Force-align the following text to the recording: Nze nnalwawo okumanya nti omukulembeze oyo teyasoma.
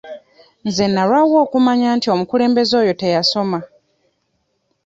Nze 0.67 0.85
nnalwawo 0.87 1.35
okumanya 1.45 1.89
nti 1.97 2.07
omukulembeze 2.13 2.73
oyo 2.81 2.93
teyasoma. 3.01 3.59